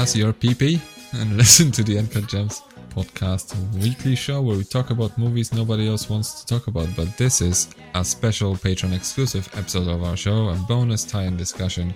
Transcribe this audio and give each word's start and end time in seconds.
ass 0.00 0.16
your 0.16 0.32
PP 0.32 0.80
and 1.12 1.36
listen 1.42 1.70
to 1.70 1.82
the 1.82 1.98
Uncut 1.98 2.26
Gems 2.26 2.62
podcast 2.96 3.54
weekly 3.82 4.16
show 4.16 4.40
where 4.40 4.56
we 4.56 4.64
talk 4.64 4.88
about 4.88 5.16
movies 5.18 5.52
nobody 5.52 5.86
else 5.86 6.08
wants 6.08 6.42
to 6.42 6.46
talk 6.46 6.68
about. 6.68 6.88
But 6.96 7.18
this 7.18 7.42
is 7.42 7.68
a 7.94 8.02
special 8.02 8.54
Patreon 8.54 8.96
exclusive 8.96 9.46
episode 9.52 9.88
of 9.88 10.02
our 10.02 10.16
show, 10.16 10.48
a 10.48 10.54
bonus 10.66 11.04
tie 11.04 11.24
in 11.24 11.36
discussion 11.36 11.92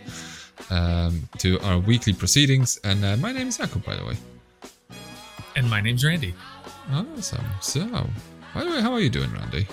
um, 0.69 1.27
to 1.39 1.59
our 1.61 1.79
weekly 1.79 2.13
proceedings. 2.13 2.79
And 2.85 3.03
uh, 3.07 3.17
my 3.17 3.33
name 3.33 3.49
is 3.49 3.57
Jakub, 3.57 3.83
by 3.87 3.97
the 3.97 4.05
way. 4.05 4.17
And 5.57 5.71
my 5.71 5.81
name's 5.81 6.05
Randy. 6.05 6.35
Awesome. 6.93 7.47
So, 7.63 7.87
by 8.55 8.65
the 8.65 8.71
way, 8.71 8.83
how 8.83 8.93
are 8.93 9.01
you 9.01 9.09
doing, 9.09 9.33
Randy? 9.33 9.67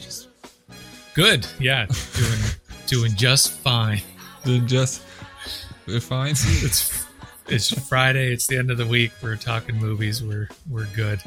Just 0.00 0.26
good. 1.14 1.46
Yeah, 1.60 1.86
doing 2.16 2.40
doing 2.88 3.14
just 3.14 3.52
fine. 3.52 4.02
Doing 4.44 4.66
just 4.66 5.02
we're 5.86 6.00
fine. 6.00 6.32
It's 6.32 6.97
it's 7.48 7.88
Friday. 7.88 8.32
It's 8.32 8.46
the 8.46 8.58
end 8.58 8.70
of 8.70 8.78
the 8.78 8.86
week. 8.86 9.12
We're 9.22 9.36
talking 9.36 9.76
movies. 9.76 10.22
We're 10.22 10.48
we're 10.68 10.86
good. 10.94 11.20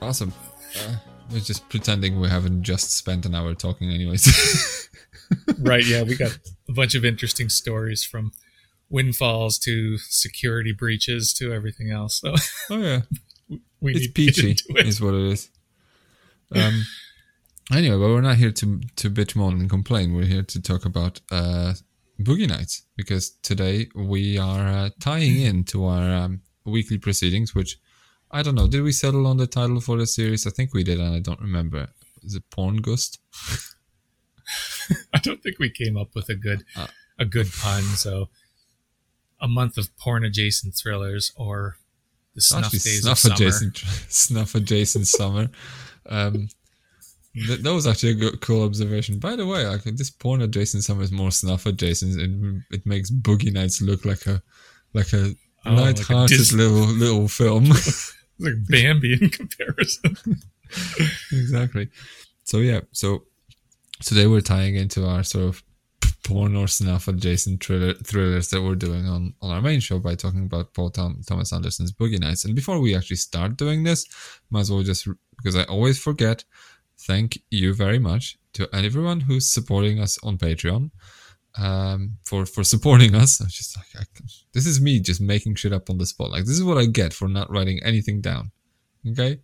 Awesome. 0.00 0.32
Uh, 0.78 0.96
we're 1.30 1.40
just 1.40 1.68
pretending 1.68 2.20
we 2.20 2.28
haven't 2.28 2.62
just 2.62 2.96
spent 2.96 3.26
an 3.26 3.34
hour 3.34 3.54
talking, 3.54 3.90
anyways. 3.90 4.88
right. 5.58 5.84
Yeah, 5.84 6.02
we 6.02 6.16
got 6.16 6.38
a 6.68 6.72
bunch 6.72 6.94
of 6.94 7.04
interesting 7.04 7.48
stories 7.48 8.04
from 8.04 8.32
windfalls 8.88 9.58
to 9.58 9.98
security 9.98 10.72
breaches 10.72 11.32
to 11.34 11.52
everything 11.52 11.90
else. 11.90 12.20
So. 12.20 12.34
Oh 12.70 12.78
yeah. 12.78 13.00
we 13.80 13.94
it's 13.94 14.08
peachy, 14.08 14.52
it. 14.68 14.86
is 14.86 15.00
what 15.00 15.14
it 15.14 15.32
is. 15.32 15.50
Um. 16.54 16.84
anyway, 17.72 17.96
but 17.96 18.06
we're 18.06 18.20
not 18.20 18.36
here 18.36 18.52
to 18.52 18.80
to 18.94 19.10
bitch, 19.10 19.34
moan, 19.34 19.54
and 19.54 19.68
complain. 19.68 20.14
We're 20.14 20.26
here 20.26 20.44
to 20.44 20.62
talk 20.62 20.84
about 20.84 21.20
uh 21.32 21.72
Boogie 22.20 22.48
Nights 22.48 22.82
because 22.96 23.30
today 23.42 23.88
we 23.94 24.38
are 24.38 24.66
uh, 24.66 24.90
tying 25.00 25.40
in 25.40 25.64
to 25.64 25.84
our 25.86 26.14
um, 26.14 26.42
weekly 26.64 26.98
proceedings, 26.98 27.54
which 27.54 27.78
I 28.30 28.42
don't 28.42 28.54
know. 28.54 28.68
Did 28.68 28.82
we 28.82 28.92
settle 28.92 29.26
on 29.26 29.36
the 29.36 29.46
title 29.46 29.80
for 29.80 29.96
the 29.96 30.06
series? 30.06 30.46
I 30.46 30.50
think 30.50 30.74
we 30.74 30.82
did, 30.82 30.98
and 30.98 31.14
I 31.14 31.20
don't 31.20 31.40
remember. 31.40 31.88
Is 32.22 32.34
it 32.34 32.48
Porn 32.50 32.78
Gust? 32.78 33.20
I 35.12 35.18
don't 35.18 35.42
think 35.42 35.58
we 35.58 35.70
came 35.70 35.96
up 35.96 36.14
with 36.14 36.28
a 36.28 36.34
good 36.34 36.64
uh, 36.76 36.86
a 37.18 37.24
good 37.24 37.50
pun. 37.52 37.82
So 37.82 38.28
a 39.40 39.48
month 39.48 39.76
of 39.76 39.96
porn 39.96 40.24
adjacent 40.24 40.74
thrillers 40.74 41.32
or 41.36 41.76
the 42.34 42.40
snuff 42.40 42.70
days 42.70 43.02
snuff 43.02 43.24
of 43.24 43.32
adjacent, 43.32 43.78
summer. 43.78 43.92
Snuff 44.08 44.54
adjacent 44.54 45.06
summer. 45.06 45.48
Um, 46.08 46.48
that, 47.48 47.62
that 47.62 47.72
was 47.74 47.86
actually 47.86 48.12
a 48.12 48.14
good, 48.14 48.40
cool 48.40 48.64
observation. 48.64 49.18
By 49.18 49.36
the 49.36 49.46
way, 49.46 49.66
like 49.66 49.84
this 49.84 50.10
porn 50.10 50.42
adjacent 50.42 50.84
summer 50.84 51.02
is 51.02 51.12
more 51.12 51.30
snuff 51.30 51.66
adjacent. 51.66 52.20
It, 52.20 52.76
it 52.76 52.86
makes 52.86 53.10
Boogie 53.10 53.52
Nights 53.52 53.82
look 53.82 54.04
like 54.04 54.26
a 54.26 54.42
like 54.94 55.12
a 55.12 55.34
oh, 55.66 55.74
light-hearted 55.74 56.38
like 56.38 56.52
a 56.52 56.56
little 56.56 56.86
little 56.86 57.28
film. 57.28 57.64
like 58.38 58.54
Bambi 58.68 59.18
in 59.20 59.28
comparison. 59.28 60.16
exactly. 61.32 61.88
So 62.44 62.58
yeah, 62.58 62.80
so 62.92 63.24
today 64.02 64.26
we're 64.26 64.40
tying 64.40 64.76
into 64.76 65.06
our 65.06 65.22
sort 65.22 65.44
of 65.44 65.62
porn 66.24 66.56
or 66.56 66.66
snuff 66.66 67.06
adjacent 67.06 67.62
thriller, 67.62 67.94
thrillers 67.94 68.50
that 68.50 68.62
we're 68.62 68.74
doing 68.74 69.06
on, 69.06 69.34
on 69.42 69.50
our 69.50 69.62
main 69.62 69.80
show 69.80 69.98
by 69.98 70.14
talking 70.14 70.44
about 70.44 70.74
Paul 70.74 70.90
Tom, 70.90 71.20
Thomas 71.26 71.52
Anderson's 71.52 71.92
Boogie 71.92 72.18
Nights. 72.18 72.44
And 72.44 72.54
before 72.54 72.80
we 72.80 72.96
actually 72.96 73.16
start 73.16 73.56
doing 73.56 73.84
this, 73.84 74.06
might 74.50 74.60
as 74.60 74.70
well 74.70 74.82
just 74.82 75.06
because 75.36 75.54
I 75.54 75.64
always 75.64 75.98
forget 75.98 76.44
thank 77.06 77.40
you 77.50 77.74
very 77.74 77.98
much 77.98 78.38
to 78.54 78.68
everyone 78.72 79.20
who's 79.20 79.50
supporting 79.50 80.00
us 80.00 80.18
on 80.22 80.38
Patreon. 80.38 80.90
Um, 81.58 82.18
for 82.22 82.44
for 82.44 82.64
supporting 82.64 83.14
us. 83.14 83.40
I'm 83.40 83.48
just 83.48 83.78
like, 83.78 83.86
I, 83.98 84.04
this 84.52 84.66
is 84.66 84.78
me 84.78 85.00
just 85.00 85.22
making 85.22 85.54
shit 85.54 85.72
up 85.72 85.88
on 85.88 85.96
the 85.96 86.04
spot. 86.04 86.30
Like 86.30 86.44
this 86.44 86.58
is 86.58 86.64
what 86.64 86.76
I 86.76 86.84
get 86.84 87.14
for 87.14 87.28
not 87.28 87.50
writing 87.50 87.82
anything 87.82 88.20
down. 88.20 88.50
Okay, 89.10 89.40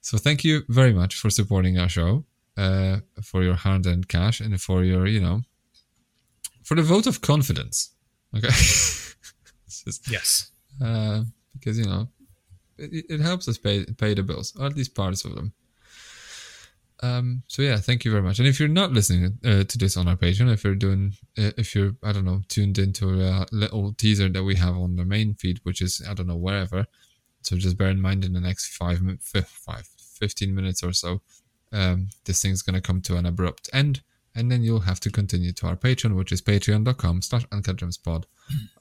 so 0.00 0.16
thank 0.16 0.44
you 0.44 0.62
very 0.68 0.94
much 0.94 1.14
for 1.16 1.28
supporting 1.28 1.78
our 1.78 1.90
show, 1.90 2.24
uh, 2.56 3.00
for 3.22 3.42
your 3.42 3.54
hard-earned 3.54 4.08
cash, 4.08 4.40
and 4.40 4.58
for 4.58 4.82
your 4.82 5.06
you 5.06 5.20
know, 5.20 5.42
for 6.62 6.74
the 6.74 6.82
vote 6.82 7.06
of 7.06 7.20
confidence. 7.20 7.90
Okay, 8.34 8.48
just, 8.48 10.10
yes, 10.10 10.52
uh, 10.82 11.24
because 11.52 11.78
you 11.78 11.84
know, 11.84 12.08
it, 12.78 13.04
it 13.10 13.20
helps 13.20 13.46
us 13.46 13.58
pay 13.58 13.84
pay 13.84 14.14
the 14.14 14.22
bills, 14.22 14.54
or 14.58 14.64
at 14.66 14.76
least 14.76 14.94
parts 14.94 15.26
of 15.26 15.34
them. 15.34 15.52
Um, 17.02 17.42
so 17.46 17.62
yeah, 17.62 17.76
thank 17.76 18.04
you 18.04 18.10
very 18.10 18.22
much. 18.22 18.38
And 18.38 18.48
if 18.48 18.60
you're 18.60 18.68
not 18.68 18.92
listening 18.92 19.38
uh, 19.44 19.64
to 19.64 19.78
this 19.78 19.96
on 19.96 20.06
our 20.06 20.16
Patreon, 20.16 20.52
if 20.52 20.64
you're 20.64 20.74
doing, 20.74 21.14
uh, 21.38 21.52
if 21.56 21.74
you're, 21.74 21.92
I 22.04 22.12
don't 22.12 22.26
know, 22.26 22.42
tuned 22.48 22.78
into 22.78 23.22
a 23.22 23.46
little 23.52 23.94
teaser 23.94 24.28
that 24.28 24.44
we 24.44 24.56
have 24.56 24.76
on 24.76 24.96
the 24.96 25.04
main 25.04 25.34
feed, 25.34 25.60
which 25.62 25.80
is, 25.80 26.02
I 26.08 26.14
don't 26.14 26.26
know, 26.26 26.36
wherever. 26.36 26.86
So 27.42 27.56
just 27.56 27.78
bear 27.78 27.88
in 27.88 28.00
mind 28.00 28.24
in 28.24 28.34
the 28.34 28.40
next 28.40 28.76
five, 28.76 29.00
five 29.22 29.88
15 30.20 30.54
minutes 30.54 30.82
or 30.82 30.92
so, 30.92 31.22
um, 31.72 32.08
this 32.24 32.42
thing's 32.42 32.62
going 32.62 32.74
to 32.74 32.80
come 32.80 33.00
to 33.02 33.16
an 33.16 33.26
abrupt 33.26 33.70
end. 33.72 34.02
And 34.34 34.50
then 34.50 34.62
you'll 34.62 34.80
have 34.80 35.00
to 35.00 35.10
continue 35.10 35.52
to 35.52 35.66
our 35.66 35.76
Patreon, 35.76 36.14
which 36.14 36.30
is 36.30 36.40
patreon.com 36.40 37.22
slash 37.22 37.46
uncutgemspod, 37.46 38.24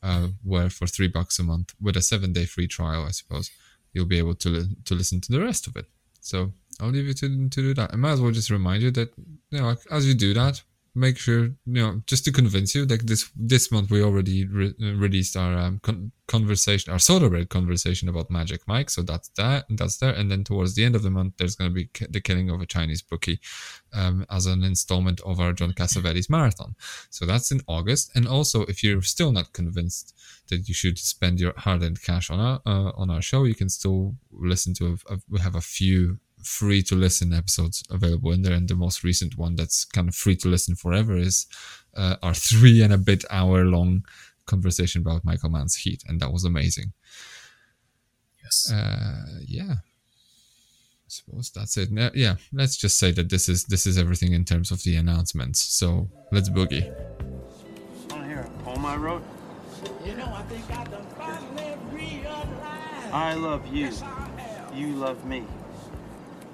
uh, 0.04 0.28
where 0.44 0.70
for 0.70 0.86
three 0.86 1.08
bucks 1.08 1.40
a 1.40 1.44
month 1.44 1.74
with 1.82 1.98
a 1.98 2.02
seven 2.02 2.34
day 2.34 2.46
free 2.46 2.68
trial, 2.68 3.06
I 3.06 3.12
suppose, 3.12 3.50
you'll 3.94 4.06
be 4.06 4.20
able 4.20 4.36
to, 4.36 4.50
li- 4.50 4.76
to 4.86 4.94
listen 4.94 5.22
to 5.22 5.32
the 5.32 5.42
rest 5.42 5.66
of 5.66 5.76
it. 5.76 5.86
So 6.22 6.52
I'll 6.80 6.90
leave 6.90 7.08
you 7.08 7.14
to, 7.14 7.50
to 7.50 7.62
do 7.62 7.74
that. 7.74 7.92
I 7.94 7.96
might 7.96 8.12
as 8.12 8.22
well 8.22 8.32
just 8.32 8.50
remind 8.50 8.84
you 8.84 8.92
that, 8.92 9.14
you 9.52 9.60
know, 9.60 9.76
as 9.92 10.08
you 10.08 10.14
do 10.14 10.34
that, 10.34 10.62
make 10.96 11.18
sure, 11.18 11.44
you 11.44 11.56
know, 11.66 12.02
just 12.08 12.26
to 12.26 12.32
convince 12.32 12.74
you, 12.74 12.86
like 12.86 13.04
this 13.04 13.30
this 13.36 13.72
month 13.72 13.92
we 13.92 14.04
already 14.04 14.46
re- 14.46 14.74
released 14.80 15.38
our 15.38 15.58
um, 15.58 15.80
con- 15.84 16.12
conversation, 16.28 16.92
our 16.92 17.00
soda 17.00 17.30
red 17.30 17.48
conversation 17.50 18.10
about 18.10 18.32
Magic 18.32 18.62
Mike. 18.68 18.90
So 18.90 19.04
that's 19.04 19.30
that, 19.38 19.66
that's 19.70 19.98
there. 19.98 20.14
And 20.14 20.30
then 20.32 20.44
towards 20.44 20.74
the 20.74 20.84
end 20.84 20.96
of 20.96 21.04
the 21.04 21.12
month, 21.12 21.36
there's 21.38 21.56
going 21.56 21.70
to 21.70 21.76
be 21.76 21.90
the 22.10 22.20
killing 22.20 22.50
of 22.50 22.60
a 22.60 22.66
Chinese 22.66 23.04
bookie 23.04 23.40
um, 23.94 24.26
as 24.30 24.46
an 24.48 24.64
installment 24.64 25.22
of 25.22 25.40
our 25.40 25.54
John 25.54 25.74
Cassavetes 25.74 26.30
marathon. 26.30 26.76
So 27.10 27.26
that's 27.26 27.52
in 27.52 27.62
August. 27.68 28.12
And 28.16 28.28
also, 28.28 28.64
if 28.64 28.84
you're 28.84 29.02
still 29.04 29.32
not 29.32 29.54
convinced 29.54 30.16
that 30.50 30.68
you 30.68 30.74
should 30.74 30.98
spend 30.98 31.40
your 31.40 31.54
hard-earned 31.56 32.02
cash 32.02 32.32
on 32.32 32.40
our 32.40 32.62
uh, 32.66 32.92
on 32.98 33.10
our 33.12 33.22
show, 33.22 33.44
you 33.44 33.56
can 33.56 33.70
still 33.70 34.16
listen 34.32 34.74
to. 34.74 34.98
A, 35.08 35.14
a, 35.14 35.18
we 35.30 35.40
have 35.40 35.56
a 35.56 35.62
few 35.62 36.20
free 36.44 36.82
to 36.84 36.96
listen 36.96 37.34
episodes 37.34 37.84
available 37.90 38.32
in 38.32 38.42
there. 38.42 38.54
And 38.54 38.68
the 38.68 38.76
most 38.76 39.04
recent 39.04 39.38
one 39.38 39.56
that's 39.56 39.86
kind 39.86 40.08
of 40.08 40.16
free 40.16 40.36
to 40.38 40.48
listen 40.48 40.76
forever 40.76 41.18
is 41.18 41.48
uh, 41.96 42.16
our 42.22 42.34
three 42.50 42.82
and 42.82 42.94
a 42.94 42.98
bit 42.98 43.26
hour 43.30 43.66
long 43.66 44.06
conversation 44.46 45.02
about 45.02 45.26
Michael 45.26 45.50
Mann's 45.50 45.76
Heat. 45.76 46.04
And 46.08 46.20
that 46.20 46.32
was 46.32 46.44
amazing. 46.44 46.94
Yes. 48.44 48.72
Uh, 48.72 49.40
yeah. 49.46 49.74
I 51.10 51.12
suppose 51.12 51.50
that's 51.50 51.76
it. 51.76 51.90
Yeah, 52.14 52.36
let's 52.54 52.78
just 52.78 53.00
say 53.00 53.12
that 53.14 53.30
this 53.30 53.50
is 53.50 53.66
this 53.66 53.88
is 53.88 53.98
everything 53.98 54.34
in 54.34 54.46
terms 54.46 54.70
of 54.70 54.84
the 54.84 54.96
announcements. 54.96 55.60
So 55.60 56.08
let's 56.32 56.50
boogie. 56.50 56.94
On 58.12 58.30
here, 58.30 58.48
home 58.64 58.86
I 58.86 58.96
wrote. 58.96 59.24
You 60.06 60.14
know, 60.14 60.32
I 60.32 60.44
think 60.44 60.70
I 60.70 60.84
done 60.84 61.08
finally 61.18 61.74
realized. 61.92 62.50
I 63.12 63.34
love 63.34 63.66
you. 63.74 63.90
You 64.76 64.94
love 64.98 65.26
me 65.26 65.44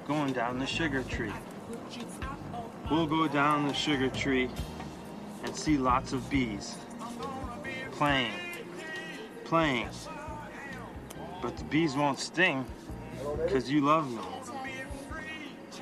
going 0.08 0.34
down 0.34 0.60
the 0.60 0.66
sugar 0.66 1.04
tree. 1.04 1.34
We'll 2.92 3.08
go 3.08 3.28
down 3.28 3.68
the 3.68 3.74
sugar 3.74 4.10
tree 4.10 4.50
and 5.44 5.56
see 5.56 5.78
lots 5.78 6.14
of 6.14 6.30
bees 6.30 6.78
playing, 7.92 8.32
playing. 9.46 9.90
But 11.42 11.58
the 11.58 11.64
bees 11.66 11.96
won't 11.96 12.20
sting 12.20 12.66
because 13.44 13.70
you 13.70 13.82
love 13.82 14.12
me. 14.12 14.20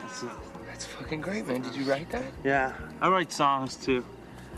That's 0.02 0.24
it. 0.24 0.30
That's 0.68 0.86
fucking 0.86 1.22
great, 1.22 1.48
man. 1.48 1.62
Did 1.62 1.76
you 1.76 1.84
write 1.86 2.10
that? 2.12 2.26
Yeah, 2.44 2.74
I 3.02 3.10
write 3.10 3.32
songs 3.32 3.76
too. 3.76 4.06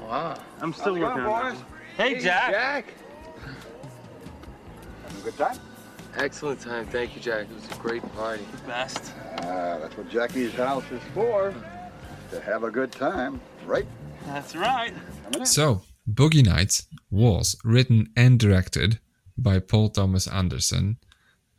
Wow. 0.02 0.38
I'm 0.62 0.74
still 0.74 0.94
working 1.00 1.24
on 1.24 1.56
that. 1.56 1.64
Hey, 1.98 2.20
Jack. 2.20 2.52
Jack. 2.52 2.86
Having 5.04 5.20
a 5.20 5.24
good 5.24 5.38
time? 5.38 5.60
Excellent 6.18 6.62
time. 6.62 6.86
Thank 6.88 7.16
you, 7.16 7.22
Jack. 7.22 7.48
It 7.50 7.54
was 7.54 7.78
a 7.78 7.82
great 7.82 8.02
party. 8.16 8.46
The 8.52 8.68
best. 8.68 9.14
Ah, 9.40 9.78
that's 9.82 9.98
what 9.98 10.10
Jackie's 10.10 10.54
house 10.54 10.90
is 10.92 11.02
for. 11.14 11.54
To 12.32 12.42
have 12.42 12.64
a 12.64 12.72
good 12.72 12.92
time, 12.92 13.42
right? 13.66 13.86
That's 14.26 14.56
right. 14.56 14.94
So, 15.44 15.84
Boogie 16.10 16.46
Nights 16.46 16.88
was 17.12 17.56
written 17.64 18.12
and 18.16 18.40
directed 18.40 19.00
by 19.38 19.60
Paul 19.60 19.90
Thomas 19.90 20.28
Anderson, 20.28 20.98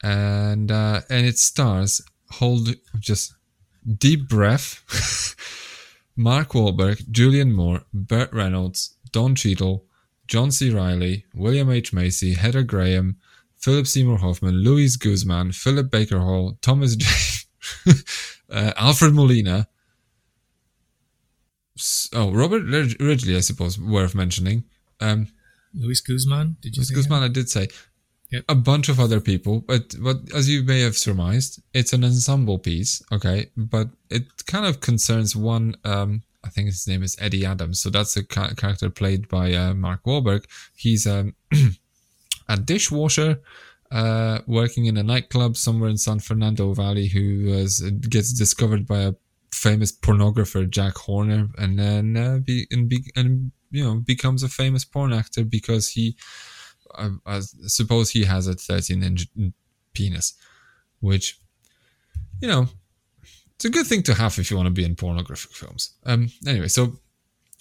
and 0.02 0.70
uh, 0.70 1.02
and 1.10 1.26
it 1.26 1.38
stars 1.38 2.00
hold 2.32 2.74
just 2.98 3.34
deep 3.98 4.28
breath. 4.28 4.82
Mark 6.16 6.48
Wahlberg, 6.50 7.02
Julianne 7.10 7.52
Moore, 7.52 7.82
Burt 7.92 8.32
Reynolds, 8.32 8.96
Don 9.12 9.34
Cheadle, 9.34 9.84
John 10.26 10.50
C. 10.50 10.70
Reilly, 10.70 11.26
William 11.34 11.70
H. 11.70 11.92
Macy, 11.92 12.34
Heather 12.34 12.62
Graham, 12.62 13.18
Philip 13.66 13.88
Seymour 13.88 14.18
Hoffman, 14.18 14.54
Luis 14.62 14.94
Guzman, 14.96 15.50
Philip 15.50 15.90
Baker 15.90 16.20
Hall, 16.20 16.56
Thomas 16.62 16.94
J. 16.94 17.08
uh, 18.48 18.72
Alfred 18.76 19.12
Molina. 19.12 19.66
Oh, 22.14 22.30
Robert 22.30 22.62
Ridgely, 23.00 23.34
I 23.36 23.40
suppose, 23.40 23.76
worth 23.76 24.14
mentioning. 24.14 24.62
Um, 25.00 25.26
Luis 25.74 26.00
Guzman, 26.00 26.58
did 26.60 26.76
you 26.76 26.80
Luis 26.82 26.90
Guzman, 26.90 27.24
I 27.24 27.28
did 27.28 27.50
say. 27.50 27.66
Yep. 28.30 28.44
a 28.48 28.54
bunch 28.54 28.88
of 28.88 29.00
other 29.00 29.20
people, 29.20 29.60
but 29.60 29.96
but 30.00 30.18
as 30.32 30.48
you 30.48 30.62
may 30.62 30.80
have 30.82 30.96
surmised, 30.96 31.60
it's 31.74 31.92
an 31.92 32.04
ensemble 32.04 32.60
piece, 32.60 33.02
okay? 33.10 33.50
But 33.56 33.88
it 34.10 34.46
kind 34.46 34.66
of 34.66 34.80
concerns 34.80 35.34
one. 35.34 35.74
Um, 35.84 36.22
I 36.44 36.50
think 36.50 36.66
his 36.66 36.86
name 36.86 37.02
is 37.02 37.16
Eddie 37.20 37.44
Adams. 37.44 37.80
So 37.80 37.90
that's 37.90 38.16
a 38.16 38.24
ca- 38.24 38.54
character 38.54 38.90
played 38.90 39.28
by 39.28 39.54
uh, 39.54 39.74
Mark 39.74 40.04
Wahlberg. 40.04 40.44
He's 40.76 41.04
um, 41.04 41.34
a 42.48 42.56
dishwasher 42.56 43.40
uh, 43.90 44.40
working 44.46 44.86
in 44.86 44.96
a 44.96 45.02
nightclub 45.02 45.56
somewhere 45.56 45.90
in 45.90 45.96
San 45.96 46.18
Fernando 46.18 46.72
Valley 46.72 47.08
who 47.08 47.48
is, 47.48 47.80
gets 48.08 48.32
discovered 48.32 48.86
by 48.86 49.00
a 49.00 49.12
famous 49.52 49.92
pornographer, 49.92 50.68
Jack 50.68 50.96
Horner, 50.96 51.48
and 51.56 51.78
then 51.78 52.16
uh, 52.16 52.38
be, 52.38 52.66
and, 52.70 52.88
be, 52.88 53.04
and 53.14 53.52
you 53.70 53.84
know 53.84 53.96
becomes 53.96 54.42
a 54.42 54.48
famous 54.48 54.84
porn 54.84 55.12
actor 55.12 55.44
because 55.44 55.90
he 55.90 56.16
I, 56.94 57.10
I 57.26 57.40
suppose 57.66 58.10
he 58.10 58.24
has 58.24 58.46
a 58.46 58.54
13 58.54 59.02
inch 59.02 59.26
penis, 59.92 60.34
which, 61.00 61.38
you 62.40 62.48
know, 62.48 62.68
it's 63.54 63.64
a 63.64 63.70
good 63.70 63.86
thing 63.86 64.02
to 64.04 64.14
have 64.14 64.38
if 64.38 64.50
you 64.50 64.56
want 64.56 64.66
to 64.66 64.72
be 64.72 64.84
in 64.84 64.96
pornographic 64.96 65.52
films. 65.52 65.94
Um, 66.04 66.30
anyway, 66.46 66.68
so 66.68 66.98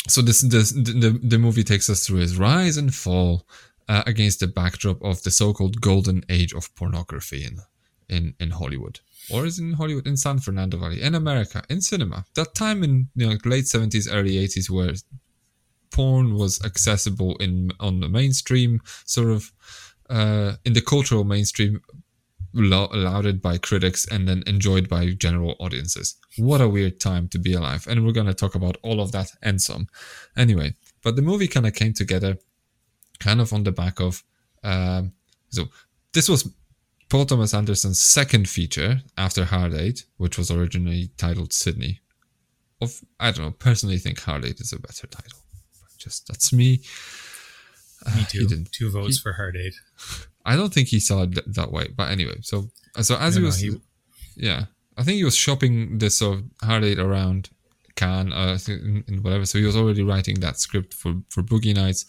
so 0.08 0.22
this, 0.22 0.42
this 0.42 0.72
the 0.72 1.20
the 1.24 1.40
movie 1.40 1.64
takes 1.64 1.90
us 1.90 2.06
through 2.06 2.20
his 2.20 2.38
rise 2.38 2.78
and 2.78 2.94
fall 2.94 3.48
uh, 3.88 4.04
against 4.06 4.40
the 4.40 4.48
backdrop 4.48 5.02
of 5.04 5.24
the 5.24 5.32
so-called 5.32 5.82
golden 5.82 6.24
age 6.30 6.54
of 6.54 6.74
pornography 6.76 7.44
in 7.44 7.60
in 8.08 8.36
in 8.40 8.52
Hollywood, 8.52 9.00
or 9.32 9.46
is 9.46 9.60
in 9.60 9.74
Hollywood 9.74 10.08
in 10.08 10.18
San 10.18 10.40
Fernando 10.40 10.78
Valley, 10.78 11.02
in 11.02 11.16
America, 11.16 11.64
in 11.70 11.82
cinema. 11.82 12.26
That 12.36 12.54
time 12.56 12.84
in 12.84 13.10
you 13.16 13.28
know 13.28 13.38
late 13.46 13.68
seventies, 13.68 14.12
early 14.12 14.38
eighties, 14.38 14.70
where 14.70 14.94
porn 15.92 16.36
was 16.36 16.64
accessible 16.64 17.36
in 17.38 17.72
on 17.80 18.00
the 18.00 18.10
mainstream 18.10 18.82
sort 19.06 19.30
of 19.30 19.52
uh, 20.10 20.54
in 20.66 20.74
the 20.74 20.82
cultural 20.82 21.24
mainstream 21.24 21.82
lo- 22.54 22.90
lauded 22.94 23.42
by 23.42 23.58
critics 23.58 24.06
and 24.08 24.28
then 24.28 24.44
enjoyed 24.46 24.88
by 24.88 25.12
general 25.12 25.56
audiences. 25.60 26.16
What 26.38 26.62
a 26.62 26.68
weird 26.70 27.00
time 27.00 27.28
to 27.30 27.40
be 27.40 27.54
alive. 27.54 27.88
And 27.88 28.06
we're 28.06 28.12
going 28.12 28.28
to 28.28 28.34
talk 28.34 28.56
about 28.56 28.78
all 28.84 29.00
of 29.02 29.12
that 29.14 29.32
and 29.42 29.62
some. 29.62 29.88
Anyway 30.38 30.76
but 31.06 31.16
the 31.16 31.22
movie 31.22 31.48
kind 31.48 31.68
of 31.68 31.76
came 31.76 31.94
together 31.94 32.40
kind 33.20 33.42
of 33.42 33.54
on 33.54 33.64
the 33.64 33.72
back 33.72 34.00
of 34.00 34.24
um, 34.64 35.12
so 35.50 35.66
this 36.14 36.28
was 36.30 36.50
paul 37.10 37.26
thomas 37.26 37.54
anderson's 37.54 38.02
second 38.02 38.50
feature 38.50 39.02
after 39.18 39.46
hard 39.46 39.74
eight 39.74 40.06
which 40.18 40.38
was 40.38 40.50
originally 40.50 41.10
titled 41.18 41.54
sydney 41.54 42.00
of 42.82 43.02
i 43.20 43.32
don't 43.32 43.46
know 43.46 43.52
personally 43.52 43.98
think 43.98 44.20
hard 44.20 44.44
eight 44.44 44.60
is 44.60 44.74
a 44.74 44.80
better 44.80 45.08
title 45.08 45.40
just 46.06 46.28
that's 46.28 46.54
me. 46.54 46.82
Me 48.16 48.22
uh, 48.22 48.26
too. 48.26 48.48
Two 48.72 48.92
votes 48.92 49.18
he, 49.18 49.22
for 49.22 49.34
Hard 49.34 49.58
Eight. 49.58 49.74
I 50.46 50.56
don't 50.56 50.74
think 50.74 50.90
he 50.90 51.00
saw 51.00 51.24
it 51.24 51.54
that 51.56 51.72
way, 51.72 51.88
but 51.96 52.12
anyway. 52.12 52.38
So 52.42 52.70
so 53.02 53.18
as 53.18 53.36
no, 53.36 53.42
he 53.42 53.46
was, 53.46 53.64
no, 53.64 53.72
he, 53.72 54.48
yeah, 54.48 54.66
I 54.96 55.04
think 55.04 55.18
he 55.18 55.24
was 55.24 55.36
shopping 55.36 55.98
this 55.98 56.20
sort 56.20 56.38
of 56.38 56.44
Hard 56.62 56.84
Eight 56.84 57.00
around 57.00 57.50
Cannes, 57.96 58.32
uh, 58.32 58.58
and 58.68 59.24
whatever. 59.24 59.46
So 59.46 59.58
he 59.58 59.66
was 59.66 59.76
already 59.76 60.04
writing 60.04 60.40
that 60.42 60.60
script 60.60 60.94
for 60.94 61.16
for 61.30 61.42
Boogie 61.42 61.76
Nights, 61.76 62.06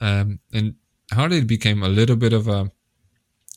um, 0.00 0.40
and 0.52 0.74
Eight 1.18 1.46
became 1.46 1.82
a 1.82 1.88
little 1.88 2.16
bit 2.16 2.32
of 2.32 2.48
a. 2.48 2.70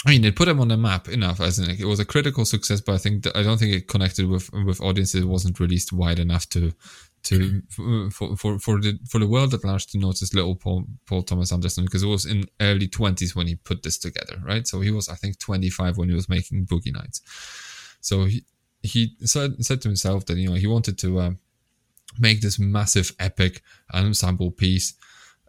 I 0.05 0.09
mean, 0.09 0.25
it 0.25 0.35
put 0.35 0.49
him 0.49 0.59
on 0.59 0.67
the 0.67 0.75
map 0.75 1.07
enough, 1.07 1.39
as 1.39 1.59
in 1.59 1.69
it 1.69 1.85
was 1.85 1.99
a 1.99 2.05
critical 2.05 2.43
success, 2.43 2.81
but 2.81 2.95
I 2.95 2.97
think 2.97 3.25
I 3.35 3.43
don't 3.43 3.57
think 3.57 3.73
it 3.73 3.87
connected 3.87 4.27
with 4.27 4.51
with 4.51 4.81
audiences. 4.81 5.21
It 5.21 5.27
wasn't 5.27 5.59
released 5.59 5.93
wide 5.93 6.19
enough 6.19 6.49
to 6.49 6.73
to 7.23 7.61
for, 7.69 8.35
for 8.35 8.59
for 8.59 8.81
the 8.81 8.99
for 9.07 9.19
the 9.19 9.27
world 9.27 9.53
at 9.53 9.63
large 9.63 9.87
to 9.87 9.97
notice 9.97 10.33
little 10.33 10.55
Paul 10.55 10.85
Paul 11.05 11.23
Thomas 11.23 11.53
Anderson 11.53 11.85
because 11.85 12.03
it 12.03 12.07
was 12.07 12.25
in 12.25 12.45
early 12.59 12.87
twenties 12.87 13.35
when 13.35 13.47
he 13.47 13.55
put 13.55 13.83
this 13.83 13.97
together, 13.97 14.41
right? 14.43 14.67
So 14.67 14.81
he 14.81 14.91
was 14.91 15.07
I 15.07 15.15
think 15.15 15.39
twenty 15.39 15.69
five 15.69 15.97
when 15.97 16.09
he 16.09 16.15
was 16.15 16.27
making 16.27 16.65
Boogie 16.65 16.93
Nights. 16.93 17.21
So 18.01 18.25
he 18.25 18.43
he 18.81 19.15
said 19.23 19.63
said 19.63 19.81
to 19.81 19.87
himself 19.87 20.25
that 20.25 20.37
you 20.37 20.49
know 20.49 20.55
he 20.55 20.67
wanted 20.67 20.97
to 20.99 21.19
uh, 21.19 21.31
make 22.19 22.41
this 22.41 22.59
massive 22.59 23.13
epic 23.19 23.61
ensemble 23.93 24.51
piece. 24.51 24.93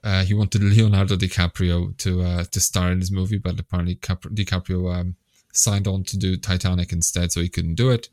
Uh, 0.04 0.22
he 0.22 0.34
wanted 0.34 0.62
Leonardo 0.62 1.16
DiCaprio 1.16 1.96
to 1.96 2.22
uh, 2.22 2.44
to 2.44 2.60
star 2.60 2.92
in 2.92 3.00
this 3.00 3.10
movie, 3.10 3.38
but 3.38 3.58
apparently 3.58 3.94
Cap- 3.94 4.22
DiCaprio 4.22 4.94
um, 4.94 5.16
signed 5.52 5.88
on 5.88 6.04
to 6.04 6.18
do 6.18 6.36
Titanic 6.36 6.92
instead, 6.92 7.32
so 7.32 7.40
he 7.40 7.48
couldn't 7.48 7.76
do 7.76 7.90
it. 7.90 8.10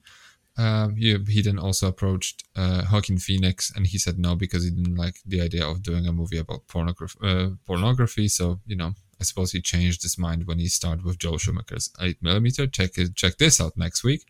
Um, 0.57 0.95
he, 0.95 1.17
he 1.27 1.41
then 1.41 1.59
also 1.59 1.87
approached 1.87 2.43
uh, 2.55 2.83
Joaquin 2.91 3.17
Phoenix, 3.17 3.71
and 3.75 3.85
he 3.85 3.97
said 3.97 4.17
no 4.17 4.35
because 4.35 4.63
he 4.63 4.69
didn't 4.69 4.95
like 4.95 5.15
the 5.25 5.41
idea 5.41 5.65
of 5.67 5.83
doing 5.83 6.07
a 6.07 6.13
movie 6.13 6.37
about. 6.37 6.61
Uh, 6.73 7.49
pornography. 7.65 8.27
So 8.29 8.61
you 8.65 8.77
know, 8.77 8.93
I 9.19 9.23
suppose 9.23 9.51
he 9.51 9.61
changed 9.61 10.01
his 10.01 10.17
mind 10.17 10.47
when 10.47 10.59
he 10.59 10.67
started 10.67 11.03
with 11.03 11.19
Joel 11.19 11.39
Schumacher's 11.39 11.91
eight 11.99 12.17
millimeter. 12.21 12.67
Check 12.67 12.97
it, 12.97 13.15
check 13.15 13.37
this 13.37 13.59
out 13.59 13.75
next 13.75 14.03
week, 14.03 14.25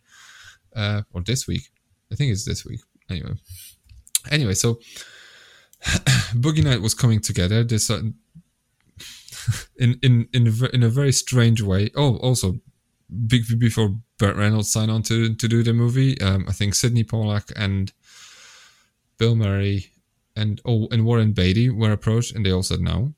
uh, 0.75 1.03
or 1.13 1.21
this 1.21 1.47
week. 1.47 1.69
I 2.11 2.15
think 2.15 2.31
it's 2.31 2.45
this 2.45 2.65
week. 2.65 2.81
Anyway, 3.09 3.33
anyway, 4.31 4.55
so 4.55 4.79
Boogie 6.33 6.63
Night 6.63 6.81
was 6.81 6.93
coming 6.93 7.19
together. 7.19 7.63
This 7.63 7.89
uh, 7.89 8.01
in 9.77 9.99
in 10.01 10.27
in 10.33 10.47
a, 10.47 10.75
in 10.75 10.83
a 10.83 10.89
very 10.89 11.11
strange 11.11 11.61
way. 11.61 11.89
Oh, 11.95 12.17
also 12.17 12.59
before 13.27 13.97
Burt 14.17 14.37
Reynolds 14.37 14.71
signed 14.71 14.91
on 14.91 15.01
to 15.03 15.35
to 15.35 15.47
do 15.47 15.63
the 15.63 15.73
movie. 15.73 16.19
Um, 16.21 16.45
I 16.47 16.53
think 16.53 16.75
Sydney 16.75 17.03
Pollack 17.03 17.51
and 17.55 17.91
Bill 19.17 19.35
Murray 19.35 19.91
and 20.35 20.61
oh 20.65 20.87
and 20.91 21.05
Warren 21.05 21.33
Beatty 21.33 21.69
were 21.69 21.91
approached 21.91 22.35
and 22.35 22.45
they 22.45 22.51
all 22.51 22.63
said 22.63 22.79
no. 22.79 23.13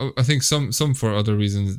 Oh, 0.00 0.12
I 0.16 0.24
think 0.24 0.42
some 0.42 0.72
some 0.72 0.92
for 0.92 1.14
other 1.14 1.36
reasons, 1.36 1.78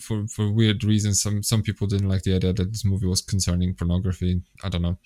for 0.00 0.26
for 0.28 0.50
weird 0.50 0.82
reasons. 0.82 1.20
Some 1.20 1.42
some 1.42 1.62
people 1.62 1.86
didn't 1.86 2.08
like 2.08 2.22
the 2.22 2.34
idea 2.34 2.54
that 2.54 2.72
this 2.72 2.84
movie 2.84 3.06
was 3.06 3.20
concerning 3.20 3.74
pornography. 3.74 4.42
I 4.64 4.70
don't 4.70 4.82
know. 4.82 4.98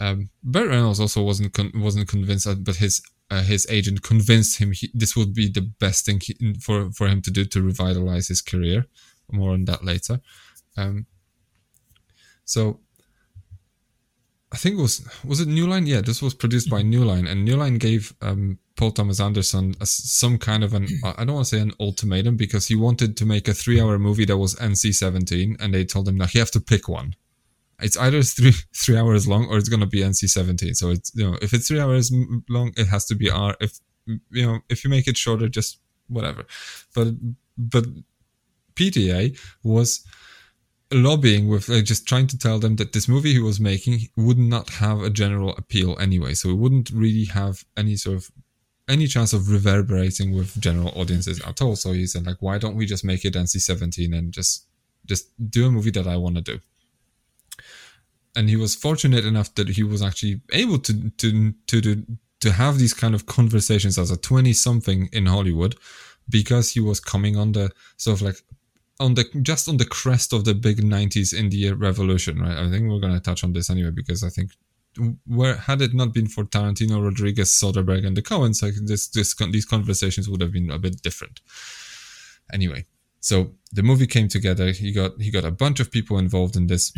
Um, 0.00 0.30
Burt 0.42 0.68
Reynolds 0.68 1.00
also 1.00 1.22
wasn't 1.22 1.52
con- 1.52 1.72
wasn't 1.74 2.08
convinced, 2.08 2.64
but 2.64 2.76
his 2.76 3.02
uh, 3.30 3.42
his 3.42 3.66
agent 3.70 4.02
convinced 4.02 4.58
him 4.58 4.72
he, 4.72 4.90
this 4.92 5.16
would 5.16 5.34
be 5.34 5.48
the 5.48 5.62
best 5.62 6.04
thing 6.06 6.20
he, 6.20 6.54
for 6.60 6.90
for 6.92 7.06
him 7.06 7.22
to 7.22 7.30
do 7.30 7.44
to 7.44 7.62
revitalize 7.62 8.28
his 8.28 8.42
career. 8.42 8.86
More 9.30 9.52
on 9.52 9.64
that 9.64 9.84
later. 9.84 10.20
Um, 10.76 11.06
so 12.44 12.80
I 14.52 14.56
think 14.56 14.78
it 14.78 14.82
was 14.82 15.06
was 15.24 15.40
it 15.40 15.48
New 15.48 15.66
Line? 15.66 15.86
Yeah, 15.86 16.00
this 16.00 16.22
was 16.22 16.34
produced 16.34 16.70
by 16.70 16.82
New 16.82 17.04
Line, 17.04 17.26
and 17.26 17.44
New 17.44 17.56
Line 17.56 17.78
gave 17.78 18.14
um, 18.20 18.58
Paul 18.76 18.92
Thomas 18.92 19.20
Anderson 19.20 19.74
a, 19.80 19.86
some 19.86 20.38
kind 20.38 20.62
of 20.62 20.74
an 20.74 20.86
I 21.04 21.24
don't 21.24 21.34
want 21.34 21.46
to 21.46 21.56
say 21.56 21.60
an 21.60 21.72
ultimatum 21.80 22.36
because 22.36 22.66
he 22.66 22.76
wanted 22.76 23.16
to 23.16 23.26
make 23.26 23.48
a 23.48 23.54
three-hour 23.54 23.98
movie 23.98 24.24
that 24.26 24.36
was 24.36 24.54
NC-17, 24.56 25.56
and 25.60 25.74
they 25.74 25.84
told 25.84 26.08
him 26.08 26.16
now 26.16 26.26
he 26.26 26.38
have 26.38 26.52
to 26.52 26.60
pick 26.60 26.88
one. 26.88 27.16
It's 27.80 27.96
either 27.96 28.22
three 28.36 28.52
three 28.74 28.96
hours 28.96 29.26
long 29.26 29.46
or 29.46 29.58
it's 29.58 29.68
gonna 29.68 29.86
be 29.86 30.00
NC-17. 30.00 30.76
So 30.76 30.90
it's 30.90 31.12
you 31.14 31.30
know 31.30 31.38
if 31.42 31.52
it's 31.52 31.68
three 31.68 31.80
hours 31.80 32.12
long, 32.48 32.72
it 32.76 32.86
has 32.88 33.06
to 33.06 33.14
be 33.14 33.30
R. 33.30 33.56
If 33.60 33.78
you 34.06 34.46
know 34.46 34.60
if 34.68 34.84
you 34.84 34.90
make 34.90 35.08
it 35.08 35.16
shorter, 35.16 35.48
just 35.48 35.80
whatever. 36.08 36.44
But 36.94 37.08
but 37.56 37.84
PTA 38.74 39.38
was 39.62 40.04
lobbying 40.92 41.48
with 41.48 41.68
like 41.68 41.84
just 41.84 42.06
trying 42.06 42.26
to 42.28 42.38
tell 42.38 42.58
them 42.58 42.76
that 42.76 42.92
this 42.92 43.08
movie 43.08 43.32
he 43.32 43.40
was 43.40 43.58
making 43.58 44.00
would 44.16 44.38
not 44.38 44.70
have 44.70 45.02
a 45.02 45.10
general 45.10 45.50
appeal 45.56 45.96
anyway 45.98 46.34
so 46.34 46.50
it 46.50 46.56
wouldn't 46.56 46.90
really 46.90 47.24
have 47.24 47.64
any 47.76 47.96
sort 47.96 48.16
of 48.16 48.30
any 48.88 49.06
chance 49.06 49.32
of 49.32 49.50
reverberating 49.50 50.34
with 50.34 50.60
general 50.60 50.92
audiences 50.94 51.40
at 51.40 51.60
all 51.62 51.74
so 51.74 51.92
he 51.92 52.06
said 52.06 52.26
like 52.26 52.36
why 52.40 52.58
don't 52.58 52.76
we 52.76 52.86
just 52.86 53.04
make 53.04 53.24
it 53.24 53.34
nc-17 53.34 54.16
and 54.16 54.32
just 54.32 54.66
just 55.06 55.30
do 55.50 55.66
a 55.66 55.70
movie 55.70 55.90
that 55.90 56.06
i 56.06 56.16
want 56.16 56.36
to 56.36 56.42
do 56.42 56.60
and 58.36 58.48
he 58.48 58.56
was 58.56 58.74
fortunate 58.74 59.24
enough 59.24 59.54
that 59.54 59.68
he 59.68 59.82
was 59.82 60.02
actually 60.02 60.40
able 60.52 60.78
to 60.78 61.10
to 61.10 61.52
to 61.66 61.80
to, 61.80 62.06
to 62.40 62.52
have 62.52 62.78
these 62.78 62.94
kind 62.94 63.14
of 63.14 63.26
conversations 63.26 63.98
as 63.98 64.10
a 64.10 64.16
20 64.16 64.52
something 64.52 65.08
in 65.12 65.26
hollywood 65.26 65.76
because 66.28 66.72
he 66.72 66.80
was 66.80 67.00
coming 67.00 67.36
on 67.36 67.52
the 67.52 67.70
sort 67.96 68.20
of 68.20 68.22
like 68.22 68.36
on 69.00 69.14
the 69.14 69.24
just 69.42 69.68
on 69.68 69.76
the 69.76 69.84
crest 69.84 70.32
of 70.32 70.44
the 70.44 70.54
big 70.54 70.78
90s 70.78 71.34
indie 71.34 71.72
revolution 71.78 72.40
right? 72.40 72.56
I 72.56 72.70
think 72.70 72.88
we're 72.88 73.00
going 73.00 73.14
to 73.14 73.20
touch 73.20 73.44
on 73.44 73.52
this 73.52 73.70
anyway 73.70 73.90
because 73.90 74.22
i 74.22 74.28
think 74.28 74.52
where 75.26 75.56
had 75.56 75.82
it 75.82 75.92
not 75.92 76.12
been 76.12 76.28
for 76.28 76.44
tarantino 76.44 77.02
rodriguez 77.02 77.50
soderbergh 77.50 78.06
and 78.06 78.16
the 78.16 78.22
coens 78.22 78.62
like 78.62 78.74
this 78.84 79.08
this 79.08 79.34
these 79.50 79.64
conversations 79.64 80.28
would 80.28 80.40
have 80.40 80.52
been 80.52 80.70
a 80.70 80.78
bit 80.78 81.02
different. 81.02 81.40
Anyway 82.52 82.84
so 83.24 83.54
the 83.72 83.82
movie 83.82 84.06
came 84.06 84.28
together. 84.28 84.70
He 84.70 84.92
got 84.92 85.12
he 85.18 85.30
got 85.30 85.46
a 85.46 85.50
bunch 85.50 85.80
of 85.80 85.90
people 85.90 86.18
involved 86.18 86.56
in 86.56 86.66
this 86.66 86.92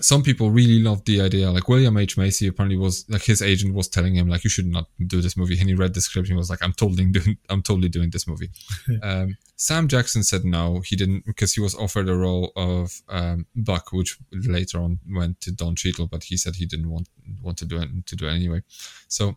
some 0.00 0.22
people 0.22 0.50
really 0.50 0.82
loved 0.82 1.06
the 1.06 1.20
idea. 1.20 1.50
Like 1.50 1.68
William 1.68 1.96
H 1.96 2.16
Macy 2.16 2.46
apparently 2.46 2.76
was 2.76 3.04
like 3.08 3.22
his 3.22 3.42
agent 3.42 3.74
was 3.74 3.88
telling 3.88 4.14
him 4.14 4.28
like 4.28 4.44
you 4.44 4.50
should 4.50 4.66
not 4.66 4.86
do 5.06 5.20
this 5.20 5.36
movie, 5.36 5.58
and 5.58 5.68
he 5.68 5.74
read 5.74 5.94
the 5.94 6.00
script 6.00 6.28
and 6.28 6.36
was 6.36 6.50
like 6.50 6.62
I'm 6.62 6.72
totally 6.72 7.04
doing 7.06 7.36
I'm 7.48 7.62
totally 7.62 7.88
doing 7.88 8.10
this 8.10 8.26
movie. 8.26 8.50
um, 9.02 9.36
Sam 9.56 9.88
Jackson 9.88 10.22
said 10.22 10.44
no, 10.44 10.80
he 10.80 10.96
didn't 10.96 11.24
because 11.26 11.54
he 11.54 11.60
was 11.60 11.74
offered 11.74 12.08
a 12.08 12.16
role 12.16 12.52
of 12.56 13.00
um, 13.08 13.46
Buck, 13.54 13.92
which 13.92 14.18
later 14.32 14.80
on 14.80 14.98
went 15.10 15.40
to 15.42 15.52
Don 15.52 15.74
Cheadle, 15.74 16.06
but 16.06 16.24
he 16.24 16.36
said 16.36 16.56
he 16.56 16.66
didn't 16.66 16.90
want 16.90 17.08
want 17.42 17.58
to 17.58 17.64
do 17.64 17.80
it 17.80 17.88
to 18.06 18.16
do 18.16 18.26
it 18.26 18.34
anyway. 18.34 18.62
So 19.08 19.36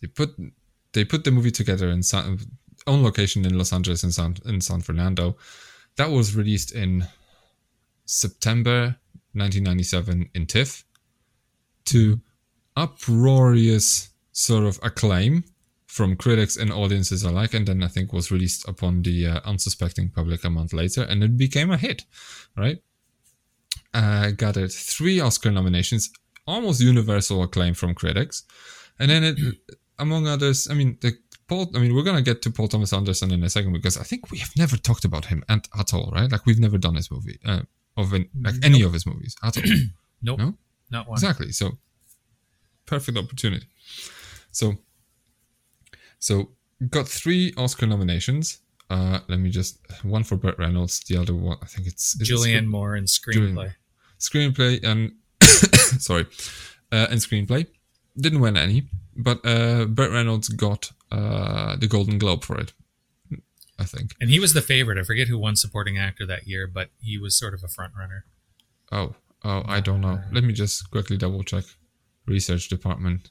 they 0.00 0.08
put 0.08 0.36
they 0.92 1.04
put 1.04 1.24
the 1.24 1.30
movie 1.30 1.50
together 1.50 1.88
and 1.88 2.04
on 2.86 3.02
location 3.02 3.44
in 3.44 3.58
Los 3.58 3.72
Angeles 3.72 4.02
and 4.02 4.14
San, 4.14 4.36
in 4.46 4.60
San 4.60 4.80
Fernando. 4.80 5.36
That 5.96 6.10
was 6.10 6.36
released 6.36 6.72
in 6.72 7.06
September 8.04 8.96
1997 9.36 10.30
in 10.34 10.46
TIFF 10.46 10.84
to 11.86 12.20
uproarious 12.76 14.10
sort 14.32 14.64
of 14.64 14.78
acclaim 14.82 15.44
from 15.86 16.16
critics 16.16 16.56
and 16.56 16.70
audiences 16.72 17.22
alike, 17.22 17.54
and 17.54 17.66
then 17.66 17.82
I 17.82 17.88
think 17.88 18.12
was 18.12 18.30
released 18.30 18.68
upon 18.68 19.02
the 19.02 19.26
uh, 19.26 19.40
unsuspecting 19.44 20.10
public 20.10 20.44
a 20.44 20.50
month 20.50 20.72
later, 20.72 21.02
and 21.02 21.24
it 21.24 21.38
became 21.38 21.70
a 21.70 21.78
hit, 21.78 22.04
right? 22.56 22.78
Uh, 23.94 24.30
gathered 24.32 24.72
three 24.72 25.20
Oscar 25.20 25.50
nominations, 25.50 26.10
almost 26.46 26.82
universal 26.82 27.42
acclaim 27.42 27.72
from 27.72 27.94
critics, 27.94 28.42
and 28.98 29.10
then 29.10 29.24
it, 29.24 29.38
among 29.98 30.26
others, 30.26 30.68
I 30.70 30.74
mean, 30.74 30.98
the 31.00 31.16
Paul. 31.48 31.70
I 31.74 31.78
mean, 31.78 31.94
we're 31.94 32.02
gonna 32.02 32.22
get 32.22 32.42
to 32.42 32.50
Paul 32.50 32.68
Thomas 32.68 32.92
Anderson 32.92 33.32
in 33.32 33.42
a 33.42 33.48
second 33.48 33.72
because 33.72 33.96
I 33.96 34.02
think 34.02 34.30
we 34.30 34.38
have 34.38 34.50
never 34.56 34.76
talked 34.76 35.04
about 35.04 35.26
him 35.26 35.44
and 35.48 35.66
at 35.78 35.94
all, 35.94 36.10
right? 36.14 36.30
Like 36.30 36.44
we've 36.44 36.58
never 36.58 36.78
done 36.78 36.96
his 36.96 37.10
movie, 37.10 37.38
uh, 37.44 37.62
of 37.96 38.12
an, 38.12 38.28
like 38.40 38.54
nope. 38.54 38.64
any 38.64 38.82
of 38.82 38.92
his 38.92 39.06
movies 39.06 39.36
at 39.42 39.56
all. 39.56 39.62
nope. 40.22 40.38
No, 40.38 40.54
not 40.90 41.08
one. 41.08 41.16
Exactly. 41.16 41.52
So, 41.52 41.78
perfect 42.84 43.18
opportunity. 43.18 43.66
So, 44.52 44.74
so 46.18 46.50
got 46.90 47.08
three 47.08 47.52
Oscar 47.56 47.86
nominations. 47.86 48.60
Uh, 48.88 49.18
let 49.28 49.40
me 49.40 49.50
just 49.50 49.78
one 50.04 50.22
for 50.22 50.36
Burt 50.36 50.58
Reynolds, 50.58 51.00
the 51.00 51.16
other 51.16 51.34
one 51.34 51.58
I 51.60 51.66
think 51.66 51.88
it's, 51.88 52.18
it's 52.20 52.30
Julianne 52.30 52.66
Moore 52.66 52.94
in 52.94 53.04
screenplay. 53.04 53.72
Julian, 54.20 54.52
screenplay 54.52 54.84
and 54.84 55.12
sorry, 56.00 56.26
uh, 56.92 57.08
and 57.10 57.20
screenplay 57.20 57.66
didn't 58.16 58.40
win 58.40 58.56
any, 58.56 58.86
but 59.16 59.44
uh, 59.44 59.86
Burt 59.86 60.12
Reynolds 60.12 60.48
got 60.48 60.92
uh, 61.10 61.76
the 61.76 61.88
Golden 61.88 62.18
Globe 62.18 62.44
for 62.44 62.58
it. 62.60 62.72
I 63.78 63.84
think. 63.84 64.14
And 64.20 64.30
he 64.30 64.40
was 64.40 64.52
the 64.52 64.62
favorite. 64.62 64.98
I 64.98 65.02
forget 65.02 65.28
who 65.28 65.38
won 65.38 65.56
supporting 65.56 65.98
actor 65.98 66.26
that 66.26 66.46
year, 66.46 66.66
but 66.66 66.90
he 67.00 67.18
was 67.18 67.38
sort 67.38 67.54
of 67.54 67.62
a 67.62 67.68
front 67.68 67.92
runner. 67.98 68.24
Oh, 68.90 69.14
oh, 69.44 69.62
I 69.66 69.80
don't 69.80 70.00
know. 70.00 70.20
Let 70.32 70.44
me 70.44 70.52
just 70.52 70.90
quickly 70.90 71.16
double 71.16 71.42
check. 71.42 71.64
Research 72.26 72.68
department. 72.68 73.30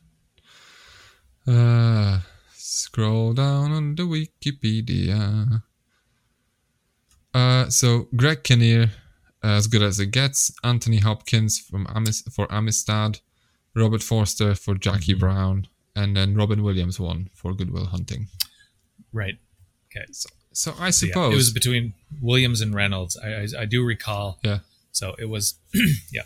Uh, 1.47 2.19
scroll 2.53 3.33
down 3.33 3.71
on 3.71 3.95
the 3.95 4.03
Wikipedia. 4.03 5.63
Uh, 7.33 7.69
so 7.69 8.07
Greg 8.15 8.43
Kinnear, 8.43 8.91
as 9.43 9.67
good 9.67 9.81
as 9.81 9.99
it 9.99 10.11
gets. 10.11 10.51
Anthony 10.63 10.99
Hopkins 10.99 11.59
from 11.59 11.85
for 12.31 12.51
Amistad. 12.51 13.19
Robert 13.75 14.01
Forster 14.01 14.55
for 14.55 14.75
Jackie 14.75 15.11
mm-hmm. 15.11 15.19
Brown 15.19 15.67
and 15.95 16.15
then 16.15 16.35
Robin 16.35 16.61
Williams 16.63 16.99
won 16.99 17.29
for 17.33 17.53
Good 17.53 17.71
Will 17.71 17.85
Hunting. 17.85 18.27
Right. 19.13 19.35
Okay. 19.95 20.05
So, 20.11 20.29
so 20.53 20.73
I 20.79 20.89
suppose 20.89 21.13
so 21.13 21.21
yeah, 21.21 21.33
it 21.33 21.35
was 21.35 21.51
between 21.51 21.93
Williams 22.21 22.61
and 22.61 22.73
Reynolds. 22.73 23.17
I, 23.17 23.29
I, 23.29 23.47
I 23.59 23.65
do 23.65 23.85
recall. 23.85 24.39
Yeah. 24.43 24.59
So 24.91 25.15
it 25.19 25.25
was, 25.25 25.55
yeah. 26.11 26.23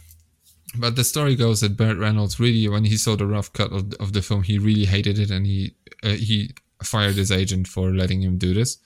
But 0.77 0.95
the 0.95 1.03
story 1.03 1.35
goes 1.35 1.61
that 1.61 1.77
Burt 1.77 1.97
Reynolds 1.97 2.39
really, 2.39 2.67
when 2.67 2.85
he 2.85 2.97
saw 2.97 3.15
the 3.15 3.25
rough 3.25 3.51
cut 3.53 3.71
of, 3.71 3.93
of 3.95 4.13
the 4.13 4.21
film, 4.21 4.43
he 4.43 4.59
really 4.59 4.85
hated 4.85 5.17
it, 5.17 5.31
and 5.31 5.47
he 5.47 5.73
uh, 6.03 6.09
he 6.09 6.53
fired 6.83 7.15
his 7.15 7.31
agent 7.31 7.67
for 7.67 7.89
letting 7.89 8.21
him 8.21 8.37
do 8.37 8.53
this. 8.53 8.77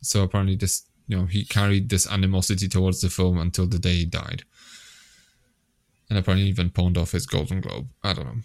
So 0.00 0.24
apparently, 0.24 0.56
this 0.56 0.82
you 1.06 1.16
know 1.16 1.26
he 1.26 1.44
carried 1.44 1.90
this 1.90 2.10
animosity 2.10 2.68
towards 2.68 3.02
the 3.02 3.08
film 3.08 3.38
until 3.38 3.66
the 3.68 3.78
day 3.78 3.94
he 3.94 4.04
died, 4.04 4.42
and 6.10 6.18
apparently 6.18 6.48
even 6.48 6.70
pawned 6.70 6.98
off 6.98 7.12
his 7.12 7.24
Golden 7.24 7.60
Globe. 7.60 7.88
I 8.02 8.14
don't 8.14 8.26
know 8.26 8.42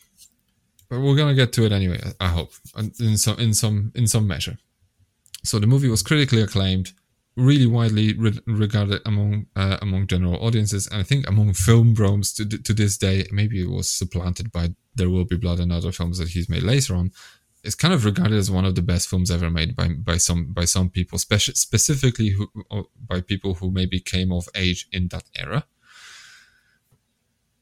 but 0.89 1.01
we're 1.01 1.15
gonna 1.15 1.35
get 1.35 1.53
to 1.53 1.65
it 1.65 1.71
anyway. 1.71 1.99
I 2.19 2.27
hope 2.29 2.53
in 2.99 3.17
some 3.17 3.37
in 3.39 3.53
some 3.53 3.91
in 3.95 4.07
some 4.07 4.27
measure. 4.27 4.57
So 5.47 5.59
the 5.59 5.67
movie 5.67 5.87
was 5.87 6.03
critically 6.03 6.41
acclaimed, 6.41 6.91
really 7.37 7.65
widely 7.65 8.13
re- 8.13 8.39
regarded 8.45 9.01
among 9.05 9.47
uh, 9.55 9.77
among 9.81 10.07
general 10.07 10.43
audiences, 10.45 10.87
and 10.87 10.99
I 10.99 11.03
think 11.03 11.27
among 11.27 11.53
film 11.53 11.93
bromes 11.93 12.33
to 12.33 12.45
to 12.45 12.73
this 12.73 12.97
day. 12.97 13.25
Maybe 13.31 13.61
it 13.61 13.69
was 13.69 13.89
supplanted 13.89 14.51
by 14.51 14.75
There 14.95 15.09
Will 15.09 15.25
Be 15.25 15.37
Blood 15.37 15.59
and 15.59 15.71
other 15.71 15.93
films 15.93 16.17
that 16.17 16.29
he's 16.29 16.49
made 16.49 16.63
later 16.63 16.95
on. 16.95 17.11
It's 17.63 17.75
kind 17.75 17.93
of 17.93 18.05
regarded 18.05 18.37
as 18.37 18.51
one 18.51 18.65
of 18.65 18.75
the 18.75 18.81
best 18.81 19.09
films 19.09 19.31
ever 19.31 19.49
made 19.49 19.75
by 19.75 19.87
by 19.89 20.17
some 20.17 20.51
by 20.51 20.65
some 20.65 20.89
people, 20.89 21.17
speci- 21.17 21.55
specifically 21.55 22.29
who, 22.29 22.49
by 23.07 23.21
people 23.21 23.55
who 23.55 23.71
maybe 23.71 23.99
came 23.99 24.31
of 24.33 24.49
age 24.53 24.87
in 24.91 25.07
that 25.09 25.23
era. 25.35 25.65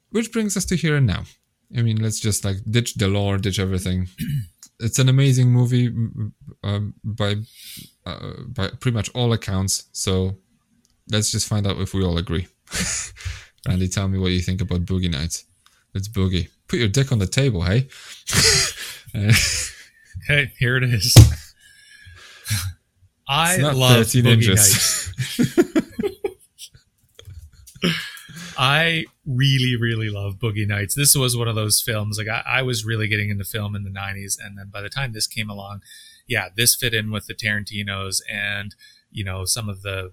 Which 0.09 0.31
brings 0.31 0.57
us 0.57 0.65
to 0.65 0.75
here 0.75 0.95
and 0.95 1.05
now. 1.05 1.25
I 1.77 1.81
mean, 1.81 1.97
let's 1.97 2.19
just 2.19 2.45
like 2.45 2.57
ditch 2.69 2.95
the 2.95 3.07
lore, 3.07 3.37
ditch 3.37 3.59
everything. 3.59 4.07
It's 4.79 4.99
an 4.99 5.09
amazing 5.09 5.51
movie 5.51 5.87
um, 6.63 6.93
by 7.03 7.35
uh, 8.05 8.33
by 8.47 8.69
pretty 8.79 8.95
much 8.95 9.09
all 9.13 9.33
accounts. 9.33 9.85
So 9.93 10.35
let's 11.09 11.31
just 11.31 11.47
find 11.47 11.65
out 11.65 11.79
if 11.79 11.93
we 11.93 12.03
all 12.03 12.17
agree. 12.17 12.47
Randy, 13.67 13.87
tell 13.87 14.07
me 14.07 14.19
what 14.19 14.31
you 14.31 14.41
think 14.41 14.61
about 14.61 14.85
Boogie 14.85 15.11
Nights. 15.11 15.45
Let's 15.93 16.07
boogie. 16.07 16.49
Put 16.67 16.79
your 16.79 16.87
dick 16.87 17.11
on 17.11 17.19
the 17.19 17.27
table, 17.27 17.61
hey. 17.61 17.87
okay, 19.15 20.51
here 20.59 20.77
it 20.77 20.83
is. 20.83 21.15
I 23.27 23.57
love 23.57 24.05
Boogie 24.05 24.25
inches. 24.25 25.13
Nights. 25.17 25.59
I 28.57 29.05
really, 29.25 29.75
really 29.79 30.09
love 30.09 30.35
Boogie 30.35 30.67
Nights. 30.67 30.95
This 30.95 31.15
was 31.15 31.35
one 31.35 31.47
of 31.47 31.55
those 31.55 31.81
films. 31.81 32.17
Like 32.17 32.27
I, 32.27 32.59
I, 32.59 32.61
was 32.61 32.85
really 32.85 33.07
getting 33.07 33.29
into 33.29 33.43
film 33.43 33.75
in 33.75 33.83
the 33.83 33.89
'90s, 33.89 34.37
and 34.41 34.57
then 34.57 34.69
by 34.71 34.81
the 34.81 34.89
time 34.89 35.13
this 35.13 35.27
came 35.27 35.49
along, 35.49 35.81
yeah, 36.27 36.49
this 36.55 36.75
fit 36.75 36.93
in 36.93 37.11
with 37.11 37.27
the 37.27 37.33
Tarantino's 37.33 38.23
and 38.31 38.75
you 39.11 39.23
know 39.23 39.45
some 39.45 39.69
of 39.69 39.81
the 39.81 40.11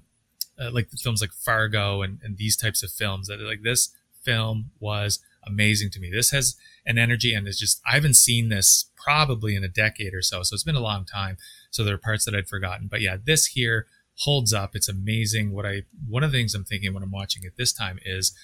uh, 0.60 0.70
like 0.72 0.90
the 0.90 0.96
films 0.96 1.20
like 1.20 1.32
Fargo 1.32 2.02
and, 2.02 2.20
and 2.22 2.36
these 2.36 2.56
types 2.56 2.82
of 2.82 2.90
films. 2.90 3.28
That 3.28 3.40
like 3.40 3.62
this 3.62 3.94
film 4.22 4.70
was 4.80 5.20
amazing 5.46 5.90
to 5.90 6.00
me. 6.00 6.10
This 6.10 6.30
has 6.30 6.56
an 6.86 6.98
energy 6.98 7.34
and 7.34 7.46
it's 7.46 7.58
just 7.58 7.80
I 7.88 7.94
haven't 7.94 8.16
seen 8.16 8.48
this 8.48 8.90
probably 8.96 9.56
in 9.56 9.64
a 9.64 9.68
decade 9.68 10.14
or 10.14 10.22
so, 10.22 10.42
so 10.42 10.54
it's 10.54 10.64
been 10.64 10.74
a 10.74 10.80
long 10.80 11.04
time. 11.04 11.36
So 11.70 11.84
there 11.84 11.94
are 11.94 11.98
parts 11.98 12.24
that 12.24 12.34
I'd 12.34 12.48
forgotten, 12.48 12.88
but 12.88 13.00
yeah, 13.00 13.16
this 13.22 13.46
here 13.46 13.86
holds 14.18 14.52
up. 14.52 14.74
It's 14.74 14.88
amazing. 14.88 15.52
What 15.52 15.66
I 15.66 15.82
one 16.08 16.22
of 16.22 16.32
the 16.32 16.38
things 16.38 16.54
I'm 16.54 16.64
thinking 16.64 16.92
when 16.94 17.02
I'm 17.02 17.10
watching 17.10 17.44
it 17.44 17.54
this 17.56 17.72
time 17.72 17.98
is 18.04 18.36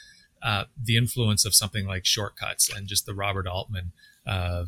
uh, 0.42 0.64
the 0.80 0.96
influence 0.96 1.44
of 1.44 1.54
something 1.54 1.86
like 1.86 2.04
Short 2.04 2.36
Cuts 2.36 2.72
and 2.72 2.86
just 2.86 3.06
the 3.06 3.14
Robert 3.14 3.46
Altman, 3.46 3.92
uh, 4.26 4.66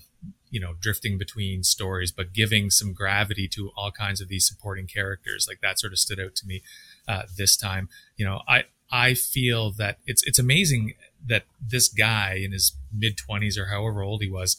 you 0.51 0.61
know, 0.61 0.75
drifting 0.81 1.17
between 1.17 1.63
stories, 1.63 2.11
but 2.11 2.33
giving 2.33 2.71
some 2.71 2.93
gravity 2.93 3.47
to 3.49 3.71
all 3.77 3.93
kinds 3.93 4.21
of 4.21 4.29
these 4.29 4.47
supporting 4.47 4.87
characters. 4.87 5.47
Like 5.49 5.61
that 5.61 5.79
sort 5.79 5.93
of 5.93 5.99
stood 5.99 6.19
out 6.21 6.35
to 6.37 6.47
me 6.47 6.63
uh, 7.07 7.23
this 7.37 7.57
time. 7.57 7.89
You 8.17 8.27
know, 8.27 8.43
I 8.49 8.65
I 8.91 9.15
feel 9.15 9.71
that 9.73 9.99
it's 10.07 10.23
it's 10.25 10.39
amazing 10.39 10.95
that 11.27 11.45
this 11.61 11.89
guy 11.89 12.41
in 12.43 12.53
his 12.53 12.77
mid 12.93 13.17
20s 13.17 13.57
or 13.59 13.67
however 13.67 14.03
old 14.03 14.23
he 14.23 14.31
was 14.31 14.57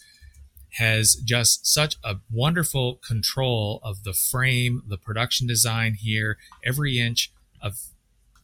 has 0.75 1.15
just 1.15 1.67
such 1.67 1.97
a 2.03 2.17
wonderful 2.31 2.99
control 3.05 3.79
of 3.83 4.03
the 4.03 4.13
frame, 4.13 4.83
the 4.87 4.97
production 4.97 5.47
design 5.47 5.95
here. 5.95 6.37
Every 6.63 6.99
inch 6.99 7.31
of 7.61 7.79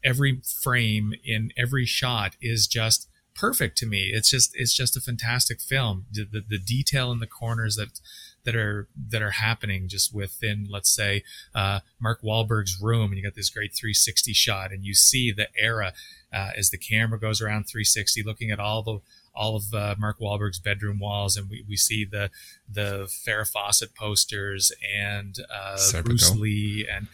every 0.03 0.41
frame 0.63 1.13
in 1.23 1.51
every 1.57 1.85
shot 1.85 2.35
is 2.41 2.67
just 2.67 3.07
perfect 3.35 3.77
to 3.77 3.85
me. 3.85 4.11
It's 4.13 4.29
just 4.29 4.51
it's 4.55 4.73
just 4.73 4.97
a 4.97 5.01
fantastic 5.01 5.61
film. 5.61 6.05
The, 6.11 6.25
the, 6.25 6.43
the 6.47 6.59
detail 6.59 7.11
in 7.11 7.19
the 7.19 7.27
corners 7.27 7.75
that 7.75 7.99
that 8.43 8.55
are 8.55 8.87
that 9.09 9.21
are 9.21 9.31
happening 9.31 9.87
just 9.87 10.13
within, 10.13 10.67
let's 10.69 10.89
say, 10.89 11.23
uh, 11.53 11.81
Mark 11.99 12.21
Wahlberg's 12.21 12.79
room, 12.81 13.11
and 13.11 13.17
you 13.17 13.23
got 13.23 13.35
this 13.35 13.49
great 13.49 13.73
360 13.75 14.33
shot, 14.33 14.71
and 14.71 14.85
you 14.85 14.93
see 14.93 15.31
the 15.31 15.47
era 15.57 15.93
uh, 16.33 16.51
as 16.57 16.69
the 16.69 16.77
camera 16.77 17.19
goes 17.19 17.41
around 17.41 17.65
360, 17.65 18.23
looking 18.23 18.49
at 18.49 18.59
all 18.59 18.81
the 18.83 18.99
all 19.37 19.55
of 19.55 19.73
uh, 19.73 19.95
Mark 19.97 20.19
Wahlberg's 20.19 20.59
bedroom 20.59 20.99
walls, 20.99 21.37
and 21.37 21.49
we, 21.49 21.63
we 21.67 21.77
see 21.77 22.03
the 22.05 22.29
the 22.67 23.09
Farrah 23.25 23.49
Fawcett 23.49 23.95
posters 23.95 24.71
and 24.95 25.37
uh, 25.53 25.77
Bruce 26.03 26.35
Lee 26.35 26.87
and 26.91 27.07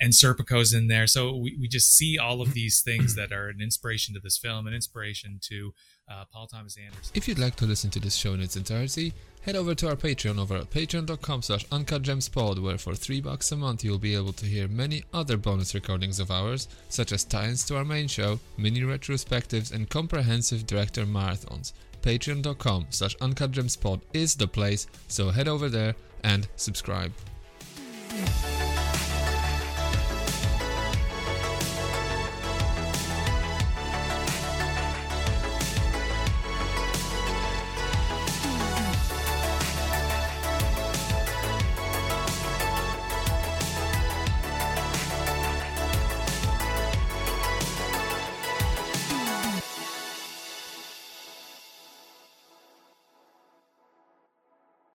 and 0.00 0.12
Serpico's 0.12 0.72
in 0.72 0.88
there. 0.88 1.06
So 1.06 1.36
we, 1.36 1.56
we 1.60 1.68
just 1.68 1.94
see 1.94 2.18
all 2.18 2.40
of 2.40 2.54
these 2.54 2.80
things 2.80 3.14
that 3.16 3.32
are 3.32 3.48
an 3.48 3.60
inspiration 3.60 4.14
to 4.14 4.20
this 4.20 4.38
film, 4.38 4.66
an 4.66 4.74
inspiration 4.74 5.38
to 5.42 5.74
uh, 6.10 6.24
Paul 6.32 6.46
Thomas 6.46 6.76
Anderson. 6.76 7.12
If 7.14 7.28
you'd 7.28 7.38
like 7.38 7.56
to 7.56 7.66
listen 7.66 7.90
to 7.90 8.00
this 8.00 8.14
show 8.14 8.34
in 8.34 8.40
its 8.40 8.56
entirety, 8.56 9.14
head 9.42 9.56
over 9.56 9.74
to 9.74 9.88
our 9.88 9.96
Patreon 9.96 10.38
over 10.38 10.56
at 10.56 10.70
patreon.com 10.70 11.42
slash 11.42 11.66
uncutgemspod 11.68 12.62
where 12.62 12.78
for 12.78 12.94
3 12.94 13.20
bucks 13.20 13.52
a 13.52 13.56
month 13.56 13.84
you'll 13.84 13.98
be 13.98 14.14
able 14.14 14.32
to 14.34 14.46
hear 14.46 14.68
many 14.68 15.04
other 15.12 15.36
bonus 15.36 15.74
recordings 15.74 16.20
of 16.20 16.30
ours, 16.30 16.68
such 16.88 17.12
as 17.12 17.24
tie-ins 17.24 17.64
to 17.66 17.76
our 17.76 17.84
main 17.84 18.08
show, 18.08 18.40
mini 18.56 18.80
retrospectives 18.80 19.72
and 19.72 19.88
comprehensive 19.88 20.66
director 20.66 21.04
marathons. 21.04 21.72
Patreon.com 22.02 22.86
slash 22.90 23.16
uncutgemspod 23.18 24.00
is 24.12 24.34
the 24.34 24.48
place, 24.48 24.86
so 25.08 25.30
head 25.30 25.48
over 25.48 25.68
there 25.68 25.94
and 26.24 26.48
subscribe. 26.56 27.12